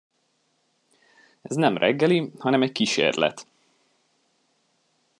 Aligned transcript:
Ez 1.41 1.55
nem 1.55 1.77
reggeli, 1.77 2.31
hanem 2.39 2.61
egy 2.61 2.71
kísérlet. 2.71 3.45